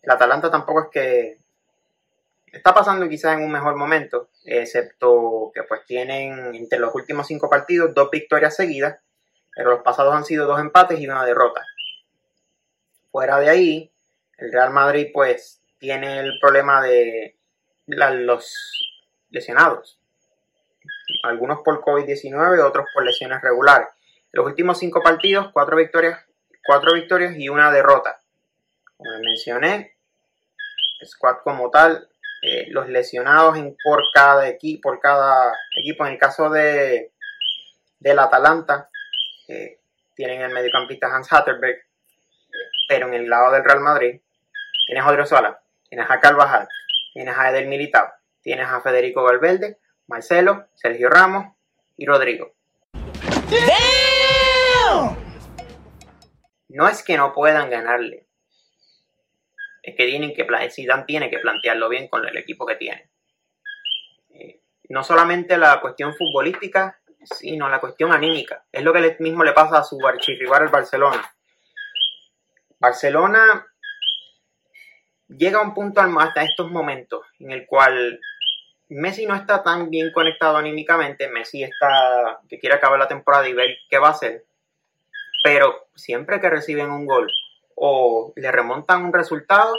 El 0.02 0.11
Atalanta 0.11 0.50
tampoco 0.50 0.85
es 0.85 0.88
que 0.90 1.38
está 2.52 2.75
pasando 2.75 3.09
quizás 3.09 3.37
en 3.37 3.45
un 3.45 3.52
mejor 3.52 3.76
momento, 3.76 4.30
excepto 4.45 5.50
que 5.54 5.62
pues 5.64 5.85
tienen 5.85 6.54
entre 6.54 6.78
los 6.78 6.95
últimos 6.95 7.26
cinco 7.26 7.49
partidos 7.49 7.95
dos 7.95 8.11
victorias 8.11 8.57
seguidas, 8.57 8.99
pero 9.54 9.71
los 9.71 9.83
pasados 9.83 10.14
han 10.14 10.25
sido 10.25 10.47
dos 10.47 10.61
empates 10.61 10.99
y 10.99 11.07
una 11.07 11.25
derrota. 11.25 11.64
Fuera 13.11 13.38
de 13.38 13.50
ahí, 13.50 13.92
el 14.38 14.52
Real 14.52 14.71
Madrid 14.71 15.09
pues 15.12 15.61
tiene 15.78 16.21
el 16.21 16.38
problema 16.40 16.83
de 16.83 17.37
los 17.87 18.90
lesionados. 19.30 19.99
Algunos 21.23 21.61
por 21.64 21.80
COVID-19, 21.83 22.64
otros 22.64 22.87
por 22.95 23.04
lesiones 23.04 23.40
regulares. 23.42 23.88
Los 24.32 24.46
últimos 24.46 24.78
cinco 24.78 25.02
partidos, 25.02 25.50
cuatro 25.52 25.76
victorias, 25.76 26.18
cuatro 26.64 26.94
victorias 26.94 27.34
y 27.37 27.49
una 27.49 27.70
derrota. 27.70 28.20
Como 28.96 29.10
mencioné, 29.20 29.96
squad 31.04 31.38
como 31.42 31.70
tal 31.70 32.08
eh, 32.42 32.66
los 32.70 32.88
lesionados 32.88 33.58
por, 33.82 34.02
cada 34.12 34.49
equipo, 34.49 34.99
por. 35.00 35.00
En 36.06 36.12
el 36.12 36.18
caso 36.18 36.49
de 36.50 37.12
del 37.99 38.18
Atalanta, 38.18 38.88
eh, 39.49 39.78
tienen 40.14 40.40
el 40.40 40.52
mediocampista 40.52 41.14
Hans 41.14 41.30
Hatterberg, 41.30 41.82
pero 42.88 43.08
en 43.08 43.14
el 43.14 43.28
lado 43.28 43.52
del 43.52 43.62
Real 43.62 43.80
Madrid 43.80 44.20
tienes 44.87 45.04
a 45.04 45.10
Odriozola, 45.10 45.60
tienes 45.88 46.10
a 46.10 46.18
Carvajal, 46.18 46.66
tienes 47.12 47.37
a 47.37 47.50
Edel 47.50 47.68
Militao, 47.68 48.08
tienes 48.42 48.66
a 48.66 48.80
Federico 48.80 49.22
Valverde, 49.22 49.78
Marcelo, 50.06 50.66
Sergio 50.75 51.10
Ramos 51.10 51.54
y 51.99 52.06
Rodrigo. 52.06 52.54
No 56.70 56.88
es 56.88 57.02
que 57.02 57.16
no 57.16 57.32
puedan 57.32 57.68
ganarle, 57.68 58.26
es 59.82 59.96
que 59.96 60.06
tienen 60.06 60.34
que 60.34 60.46
Zidane 60.70 61.04
tiene 61.04 61.30
que 61.30 61.38
plantearlo 61.38 61.88
bien 61.88 62.08
con 62.08 62.26
el 62.26 62.36
equipo 62.36 62.64
que 62.66 62.76
tiene. 62.76 63.10
Eh, 64.30 64.60
no 64.88 65.02
solamente 65.02 65.58
la 65.58 65.80
cuestión 65.80 66.14
futbolística, 66.14 67.00
sino 67.24 67.68
la 67.68 67.80
cuestión 67.80 68.12
anímica. 68.12 68.64
Es 68.70 68.82
lo 68.82 68.92
que 68.92 69.16
mismo 69.18 69.42
le 69.42 69.52
pasa 69.52 69.78
a 69.78 69.84
su 69.84 69.98
archirrival 70.06 70.62
el 70.62 70.68
Barcelona. 70.68 71.34
Barcelona 72.78 73.66
llega 75.28 75.58
a 75.58 75.62
un 75.62 75.74
punto 75.74 76.00
hasta 76.00 76.44
estos 76.44 76.70
momentos 76.70 77.26
en 77.38 77.50
el 77.50 77.66
cual 77.66 78.20
Messi 78.88 79.26
no 79.26 79.34
está 79.34 79.62
tan 79.62 79.90
bien 79.90 80.12
conectado 80.12 80.56
anímicamente. 80.56 81.28
Messi 81.28 81.62
está 81.62 82.40
que 82.48 82.58
quiere 82.58 82.76
acabar 82.76 82.98
la 82.98 83.08
temporada 83.08 83.48
y 83.48 83.54
ver 83.54 83.76
qué 83.88 83.98
va 83.98 84.08
a 84.08 84.12
hacer. 84.12 84.44
Pero 85.42 85.88
siempre 85.94 86.40
que 86.40 86.50
reciben 86.50 86.90
un 86.90 87.06
gol 87.06 87.30
o 87.75 88.32
le 88.37 88.52
remontan 88.52 89.04
un 89.04 89.12
resultado, 89.12 89.75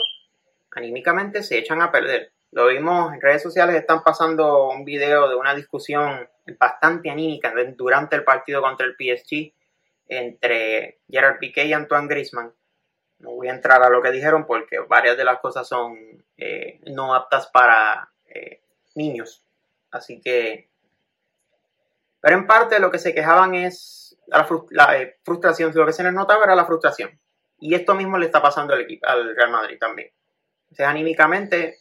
anímicamente 0.72 1.42
se 1.42 1.58
echan 1.58 1.82
a 1.82 1.92
perder. 1.92 2.32
Lo 2.50 2.66
vimos 2.66 3.14
en 3.14 3.20
redes 3.20 3.42
sociales, 3.42 3.76
están 3.76 4.02
pasando 4.02 4.68
un 4.68 4.84
video 4.84 5.28
de 5.28 5.36
una 5.36 5.54
discusión 5.54 6.28
bastante 6.58 7.10
anímica 7.10 7.54
durante 7.76 8.16
el 8.16 8.24
partido 8.24 8.60
contra 8.60 8.86
el 8.86 8.94
PSG 8.94 9.52
entre 10.08 10.98
Gerard 11.08 11.38
Piqué 11.38 11.64
y 11.64 11.72
Antoine 11.72 12.08
Griezmann. 12.08 12.52
No 13.20 13.30
voy 13.30 13.48
a 13.48 13.54
entrar 13.54 13.82
a 13.82 13.88
lo 13.88 14.02
que 14.02 14.10
dijeron 14.10 14.44
porque 14.46 14.80
varias 14.80 15.16
de 15.16 15.24
las 15.24 15.38
cosas 15.38 15.66
son 15.66 15.96
eh, 16.36 16.80
no 16.86 17.14
aptas 17.14 17.46
para 17.46 18.10
eh, 18.26 18.60
niños. 18.94 19.44
Así 19.90 20.20
que... 20.20 20.71
Pero 22.22 22.36
en 22.36 22.46
parte 22.46 22.78
lo 22.78 22.90
que 22.90 23.00
se 23.00 23.12
quejaban 23.12 23.54
es 23.56 24.16
la, 24.28 24.96
eh, 24.96 25.18
frustración, 25.24 25.72
lo 25.74 25.84
que 25.84 25.92
se 25.92 26.04
les 26.04 26.12
notaba 26.12 26.44
era 26.44 26.54
la 26.54 26.64
frustración. 26.64 27.20
Y 27.58 27.74
esto 27.74 27.96
mismo 27.96 28.16
le 28.16 28.26
está 28.26 28.40
pasando 28.40 28.74
al, 28.74 28.82
equipo, 28.82 29.06
al 29.08 29.34
Real 29.34 29.50
Madrid 29.50 29.76
también. 29.78 30.10
O 30.70 30.74
sea, 30.74 30.90
anímicamente 30.90 31.78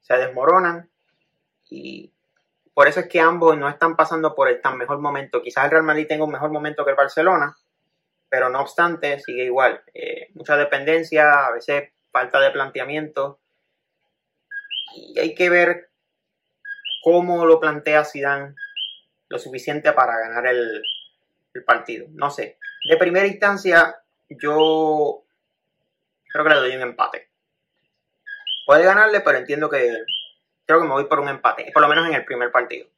se 0.00 0.16
desmoronan 0.16 0.90
y 1.68 2.10
por 2.72 2.88
eso 2.88 3.00
es 3.00 3.08
que 3.08 3.20
ambos 3.20 3.58
no 3.58 3.68
están 3.68 3.94
pasando 3.94 4.34
por 4.34 4.48
el 4.48 4.62
tan 4.62 4.78
mejor 4.78 4.98
momento. 5.00 5.42
Quizás 5.42 5.66
el 5.66 5.70
Real 5.70 5.84
Madrid 5.84 6.06
tenga 6.08 6.24
un 6.24 6.32
mejor 6.32 6.50
momento 6.50 6.82
que 6.82 6.92
el 6.92 6.96
Barcelona, 6.96 7.54
pero 8.30 8.48
no 8.48 8.62
obstante 8.62 9.20
sigue 9.20 9.44
igual. 9.44 9.82
Eh, 9.92 10.28
mucha 10.32 10.56
dependencia, 10.56 11.46
a 11.46 11.52
veces 11.52 11.90
falta 12.10 12.40
de 12.40 12.50
planteamiento 12.52 13.38
y 14.96 15.18
hay 15.18 15.34
que 15.34 15.50
ver 15.50 15.90
cómo 17.02 17.44
lo 17.44 17.60
plantea 17.60 18.04
Zidane 18.06 18.54
lo 19.28 19.38
suficiente 19.38 19.92
para 19.92 20.18
ganar 20.18 20.46
el, 20.46 20.82
el 21.54 21.64
partido. 21.64 22.06
No 22.10 22.30
sé. 22.30 22.58
De 22.88 22.96
primera 22.96 23.26
instancia, 23.26 23.96
yo 24.28 25.24
creo 26.32 26.44
que 26.44 26.50
le 26.50 26.56
doy 26.56 26.76
un 26.76 26.82
empate. 26.82 27.30
Puede 28.66 28.84
ganarle, 28.84 29.20
pero 29.20 29.38
entiendo 29.38 29.68
que 29.68 30.04
creo 30.66 30.80
que 30.80 30.86
me 30.86 30.94
voy 30.94 31.04
por 31.04 31.20
un 31.20 31.28
empate, 31.28 31.70
por 31.72 31.82
lo 31.82 31.88
menos 31.88 32.06
en 32.08 32.14
el 32.14 32.24
primer 32.24 32.50
partido. 32.50 32.88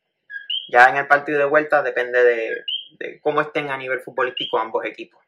Ya 0.68 0.88
en 0.88 0.96
el 0.96 1.06
partido 1.06 1.38
de 1.38 1.44
vuelta 1.44 1.82
depende 1.82 2.22
de, 2.98 3.20
cómo 3.20 3.40
estén 3.40 3.70
a 3.70 3.76
nivel 3.76 4.00
futbolístico 4.00 4.58
ambos 4.58 4.84
equipos. 4.84 5.22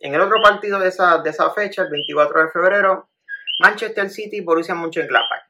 En 0.00 0.14
el 0.14 0.20
otro 0.20 0.40
partido 0.42 0.78
de 0.78 0.88
esa, 0.88 1.18
de 1.18 1.30
esa 1.30 1.50
fecha, 1.50 1.82
el 1.82 1.90
24 1.90 2.44
de 2.44 2.50
febrero, 2.50 3.08
Manchester 3.60 4.10
City, 4.10 4.40
Borussia 4.40 4.74
Mönchengladbach. 4.74 5.43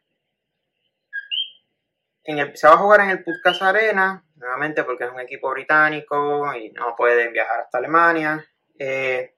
En 2.24 2.56
se 2.56 2.66
va 2.66 2.72
a 2.72 2.78
jugar 2.78 3.02
en 3.02 3.10
el 3.10 3.22
Puskas 3.22 3.60
Arena, 3.60 4.24
nuevamente 4.36 4.82
porque 4.82 5.04
es 5.04 5.10
un 5.10 5.20
equipo 5.20 5.50
británico 5.50 6.54
y 6.54 6.70
no 6.70 6.96
pueden 6.96 7.34
viajar 7.34 7.60
hasta 7.60 7.76
Alemania. 7.76 8.42
Eh, 8.78 9.34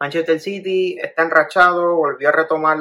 Manchester 0.00 0.40
City 0.40 0.98
está 0.98 1.22
enrachado, 1.22 1.96
volvió 1.96 2.30
a 2.30 2.32
retomar 2.32 2.78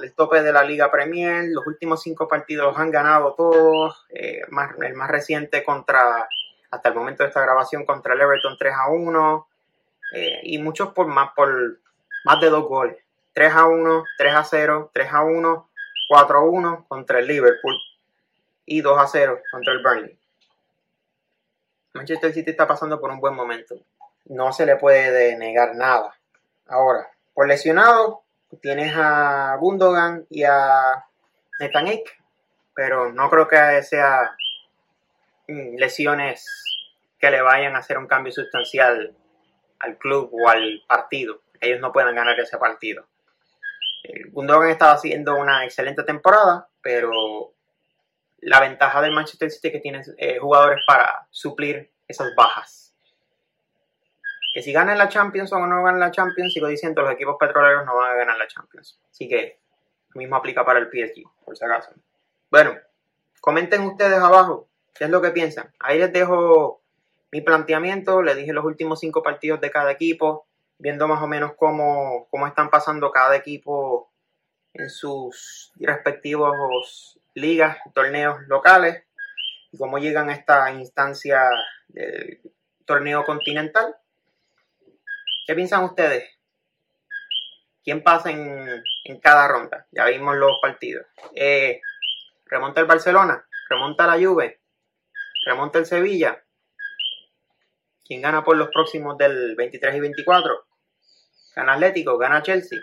el 0.00 0.14
tope 0.14 0.42
de 0.42 0.52
la 0.52 0.62
Liga 0.62 0.88
Premier. 0.88 1.46
Los 1.48 1.66
últimos 1.66 2.00
cinco 2.00 2.28
partidos 2.28 2.78
han 2.78 2.92
ganado 2.92 3.34
todos. 3.34 4.06
Eh, 4.10 4.42
el 4.82 4.94
más 4.94 5.10
reciente 5.10 5.64
contra, 5.64 6.28
hasta 6.70 6.88
el 6.90 6.94
momento 6.94 7.24
de 7.24 7.30
esta 7.30 7.42
grabación, 7.42 7.84
contra 7.84 8.14
el 8.14 8.20
Everton 8.20 8.56
3 8.56 8.72
a 8.72 8.88
1. 8.88 9.48
Eh, 10.14 10.40
y 10.44 10.58
muchos 10.58 10.92
por 10.92 11.08
más, 11.08 11.30
por 11.34 11.80
más 12.24 12.40
de 12.40 12.50
dos 12.50 12.68
goles. 12.68 12.98
3 13.32 13.52
a 13.52 13.66
1, 13.66 14.04
3 14.16 14.34
a 14.34 14.44
0, 14.44 14.90
3 14.94 15.08
a 15.12 15.22
1, 15.22 15.70
4 16.08 16.38
a 16.38 16.42
1 16.42 16.86
contra 16.88 17.18
el 17.18 17.26
Liverpool 17.26 17.74
y 18.68 18.80
2 18.80 18.98
a 18.98 19.06
0 19.06 19.40
contra 19.50 19.72
el 19.72 19.82
Burnley. 19.82 20.18
Manchester 21.94 22.32
City 22.32 22.50
está 22.50 22.66
pasando 22.66 23.00
por 23.00 23.10
un 23.10 23.20
buen 23.20 23.34
momento. 23.34 23.74
No 24.26 24.52
se 24.52 24.66
le 24.66 24.76
puede 24.76 25.36
negar 25.38 25.74
nada 25.74 26.14
Ahora, 26.68 27.10
por 27.32 27.48
lesionado, 27.48 28.24
tienes 28.60 28.92
a 28.94 29.56
Gundogan 29.58 30.26
y 30.28 30.44
a 30.44 31.06
Nathan 31.58 31.86
pero 32.74 33.10
no 33.10 33.30
creo 33.30 33.48
que 33.48 33.82
sea 33.82 34.36
mm, 35.48 35.76
lesiones 35.76 36.44
que 37.18 37.30
le 37.30 37.40
vayan 37.40 37.74
a 37.74 37.78
hacer 37.78 37.96
un 37.96 38.06
cambio 38.06 38.32
sustancial 38.32 39.16
al 39.80 39.96
club 39.96 40.28
o 40.32 40.48
al 40.48 40.82
partido. 40.86 41.40
Ellos 41.58 41.80
no 41.80 41.90
pueden 41.90 42.14
ganar 42.14 42.38
ese 42.38 42.58
partido. 42.58 43.06
Eh, 44.04 44.28
Gundogan 44.30 44.68
estaba 44.68 44.92
haciendo 44.92 45.36
una 45.36 45.64
excelente 45.64 46.02
temporada, 46.02 46.68
pero 46.82 47.54
la 48.40 48.60
ventaja 48.60 49.00
del 49.00 49.12
Manchester 49.12 49.50
City 49.50 49.68
es 49.68 49.72
que 49.72 49.80
tiene 49.80 50.02
eh, 50.16 50.38
jugadores 50.38 50.82
para 50.86 51.26
suplir 51.30 51.90
esas 52.06 52.34
bajas 52.34 52.88
que 54.52 54.62
si 54.62 54.72
ganan 54.72 54.98
la 54.98 55.08
Champions 55.08 55.52
o 55.52 55.58
no 55.66 55.82
ganan 55.82 56.00
la 56.00 56.10
Champions, 56.10 56.52
sigo 56.52 56.68
diciendo, 56.68 57.02
los 57.02 57.12
equipos 57.12 57.36
petroleros 57.38 57.84
no 57.84 57.96
van 57.96 58.12
a 58.12 58.14
ganar 58.14 58.38
la 58.38 58.46
Champions. 58.46 58.98
Así 59.10 59.28
que 59.28 59.60
lo 60.14 60.18
mismo 60.18 60.36
aplica 60.36 60.64
para 60.64 60.78
el 60.78 60.86
PSG, 60.86 61.22
por 61.44 61.56
si 61.56 61.64
acaso. 61.64 61.92
Bueno, 62.50 62.74
comenten 63.40 63.82
ustedes 63.82 64.18
abajo 64.18 64.68
qué 64.94 65.04
es 65.04 65.10
lo 65.10 65.20
que 65.20 65.30
piensan. 65.30 65.72
Ahí 65.78 65.98
les 65.98 66.12
dejo 66.12 66.82
mi 67.30 67.42
planteamiento, 67.42 68.22
les 68.22 68.36
dije 68.36 68.52
los 68.52 68.64
últimos 68.64 69.00
cinco 69.00 69.22
partidos 69.22 69.60
de 69.60 69.70
cada 69.70 69.92
equipo, 69.92 70.46
viendo 70.78 71.06
más 71.06 71.22
o 71.22 71.26
menos 71.26 71.52
cómo, 71.56 72.26
cómo 72.30 72.46
están 72.46 72.70
pasando 72.70 73.10
cada 73.10 73.36
equipo 73.36 74.10
en 74.72 74.88
sus 74.88 75.72
respectivos 75.76 77.17
ligas, 77.34 77.78
torneos 77.94 78.40
locales, 78.46 79.04
y 79.70 79.78
cómo 79.78 79.98
llegan 79.98 80.30
a 80.30 80.34
esta 80.34 80.72
instancia 80.72 81.48
del 81.88 82.40
torneo 82.84 83.24
continental. 83.24 83.94
¿Qué 85.46 85.54
piensan 85.54 85.84
ustedes? 85.84 86.28
¿Quién 87.82 88.02
pasa 88.02 88.30
en, 88.30 88.82
cada 89.22 89.48
ronda? 89.48 89.86
Ya 89.90 90.06
vimos 90.06 90.36
los 90.36 90.58
partidos. 90.60 91.06
Eh, 91.34 91.80
¿Remonta 92.46 92.80
el 92.80 92.86
Barcelona? 92.86 93.46
¿Remonta 93.68 94.06
la 94.06 94.22
Juve? 94.22 94.60
¿Remonta 95.46 95.78
el 95.78 95.86
Sevilla? 95.86 96.42
¿Quién 98.04 98.22
gana 98.22 98.42
por 98.42 98.56
los 98.56 98.68
próximos 98.68 99.16
del 99.18 99.54
23 99.56 99.96
y 99.96 100.00
24? 100.00 100.66
¿Gana 101.54 101.74
Atlético? 101.74 102.16
¿Gana 102.18 102.42
Chelsea? 102.42 102.78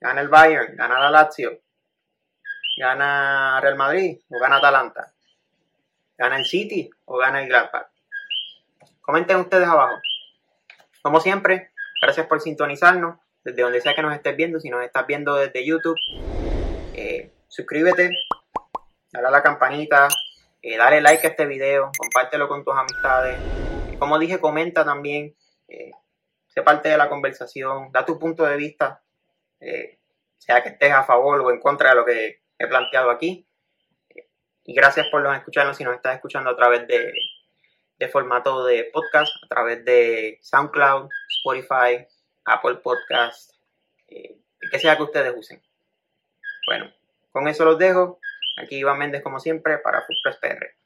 ¿Gana 0.00 0.20
el 0.20 0.28
Bayern? 0.28 0.76
¿Gana 0.76 0.98
la 0.98 1.10
Lazio? 1.10 1.60
¿Gana 2.80 3.60
Real 3.60 3.76
Madrid? 3.76 4.20
¿O 4.30 4.38
gana 4.40 4.56
Atalanta? 4.56 5.12
¿Gana 6.16 6.38
el 6.38 6.46
City? 6.46 6.88
¿O 7.04 7.18
gana 7.18 7.42
el 7.42 7.48
Gladbach? 7.48 7.88
Comenten 9.02 9.36
ustedes 9.36 9.68
abajo. 9.68 10.00
Como 11.02 11.20
siempre, 11.20 11.72
gracias 12.00 12.26
por 12.26 12.40
sintonizarnos 12.40 13.18
desde 13.44 13.60
donde 13.60 13.82
sea 13.82 13.94
que 13.94 14.00
nos 14.00 14.14
estés 14.14 14.34
viendo. 14.34 14.60
Si 14.60 14.70
nos 14.70 14.82
estás 14.82 15.06
viendo 15.06 15.34
desde 15.34 15.62
YouTube, 15.62 15.98
eh, 16.94 17.30
suscríbete, 17.48 18.12
dale 19.12 19.28
a 19.28 19.30
la 19.30 19.42
campanita, 19.42 20.08
eh, 20.62 20.78
dale 20.78 21.02
like 21.02 21.26
a 21.26 21.30
este 21.30 21.44
video, 21.44 21.92
compártelo 21.98 22.48
con 22.48 22.64
tus 22.64 22.74
amistades. 22.74 23.38
Como 23.98 24.18
dije, 24.18 24.40
comenta 24.40 24.86
también, 24.86 25.36
eh, 25.68 25.90
sé 26.48 26.62
parte 26.62 26.88
de 26.88 26.96
la 26.96 27.10
conversación, 27.10 27.92
da 27.92 28.06
tu 28.06 28.18
punto 28.18 28.46
de 28.46 28.56
vista, 28.56 29.02
sea 30.38 30.62
que 30.62 30.70
estés 30.70 30.92
a 30.92 31.04
favor 31.04 31.42
o 31.42 31.50
en 31.50 31.60
contra 31.60 31.90
de 31.90 31.96
lo 31.96 32.06
que 32.06 32.39
he 32.60 32.68
planteado 32.68 33.10
aquí. 33.10 33.46
Y 34.64 34.74
gracias 34.74 35.08
por 35.08 35.26
escucharnos 35.34 35.76
si 35.76 35.82
nos 35.82 35.96
estás 35.96 36.14
escuchando 36.14 36.50
a 36.50 36.56
través 36.56 36.86
de 36.86 38.08
formato 38.08 38.64
de 38.64 38.84
podcast 38.92 39.32
a 39.42 39.48
través 39.48 39.84
de 39.84 40.38
SoundCloud, 40.42 41.08
Spotify, 41.28 42.06
Apple 42.44 42.76
Podcast, 42.76 43.52
eh, 44.08 44.38
que 44.70 44.78
sea 44.78 44.96
que 44.96 45.02
ustedes 45.02 45.34
usen. 45.36 45.62
Bueno, 46.66 46.92
con 47.32 47.48
eso 47.48 47.64
los 47.64 47.78
dejo. 47.78 48.20
Aquí 48.58 48.76
Iván 48.76 48.98
Méndez 48.98 49.22
como 49.22 49.40
siempre 49.40 49.78
para 49.78 50.02
Foodpress 50.02 50.36
PR. 50.36 50.79